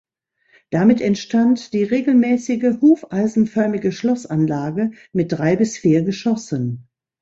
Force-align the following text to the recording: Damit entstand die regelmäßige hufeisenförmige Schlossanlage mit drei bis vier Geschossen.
Damit 0.71 0.99
entstand 0.99 1.73
die 1.73 1.83
regelmäßige 1.83 2.81
hufeisenförmige 2.81 3.91
Schlossanlage 3.91 4.89
mit 5.13 5.31
drei 5.31 5.55
bis 5.55 5.77
vier 5.77 6.01
Geschossen. 6.01 6.87